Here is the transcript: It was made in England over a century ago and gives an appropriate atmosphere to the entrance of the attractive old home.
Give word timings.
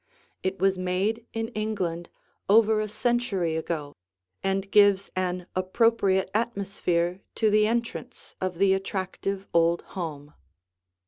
It 0.41 0.57
was 0.57 0.79
made 0.79 1.27
in 1.31 1.49
England 1.49 2.09
over 2.49 2.79
a 2.79 2.87
century 2.87 3.55
ago 3.55 3.93
and 4.41 4.71
gives 4.71 5.11
an 5.15 5.45
appropriate 5.55 6.31
atmosphere 6.33 7.21
to 7.35 7.51
the 7.51 7.67
entrance 7.67 8.35
of 8.41 8.57
the 8.57 8.73
attractive 8.73 9.45
old 9.53 9.83
home. 9.93 10.33